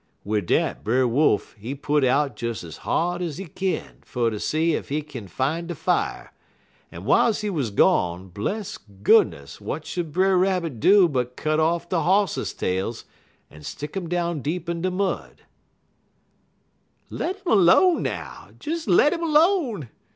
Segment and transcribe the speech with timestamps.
[0.23, 4.39] "Wid dat Brer Wolf, he put out des ez hard ez he kin, fer ter
[4.39, 6.31] see ef he can't fin' de fier;
[6.91, 11.87] en w'iles he wuz gone, bless goodness, w'at should Brer Rabbit do but cut off
[11.87, 13.05] de hosses' tails
[13.51, 15.43] en stick um down deep in de mud"
[17.11, 18.49] "Le' 'im 'lone, now!
[18.57, 19.89] Des le' 'im 'lone!"